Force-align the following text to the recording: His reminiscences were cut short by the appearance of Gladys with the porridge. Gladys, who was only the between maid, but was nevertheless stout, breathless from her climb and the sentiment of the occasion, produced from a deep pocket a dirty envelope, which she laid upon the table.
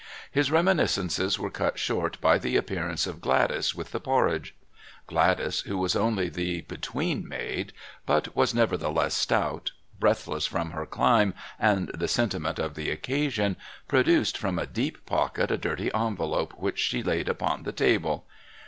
His 0.31 0.49
reminiscences 0.49 1.37
were 1.37 1.51
cut 1.51 1.77
short 1.77 2.19
by 2.19 2.39
the 2.39 2.55
appearance 2.57 3.05
of 3.05 3.21
Gladys 3.21 3.75
with 3.75 3.91
the 3.91 3.99
porridge. 3.99 4.55
Gladys, 5.05 5.59
who 5.61 5.77
was 5.77 5.95
only 5.95 6.27
the 6.27 6.61
between 6.61 7.27
maid, 7.27 7.71
but 8.07 8.35
was 8.35 8.51
nevertheless 8.51 9.13
stout, 9.13 9.73
breathless 9.99 10.47
from 10.47 10.71
her 10.71 10.87
climb 10.87 11.35
and 11.59 11.89
the 11.89 12.07
sentiment 12.07 12.57
of 12.57 12.73
the 12.73 12.89
occasion, 12.89 13.57
produced 13.87 14.39
from 14.39 14.57
a 14.57 14.65
deep 14.65 15.05
pocket 15.05 15.51
a 15.51 15.55
dirty 15.59 15.93
envelope, 15.93 16.53
which 16.57 16.79
she 16.79 17.03
laid 17.03 17.29
upon 17.29 17.61
the 17.61 17.71
table. 17.71 18.25